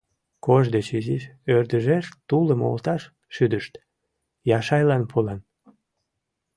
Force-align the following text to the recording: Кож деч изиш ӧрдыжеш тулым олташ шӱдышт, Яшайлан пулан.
Кож 0.45 0.65
деч 0.75 0.87
изиш 0.97 1.23
ӧрдыжеш 1.55 2.05
тулым 2.27 2.61
олташ 2.69 3.01
шӱдышт, 3.35 3.73
Яшайлан 4.57 5.03
пулан. 5.11 5.39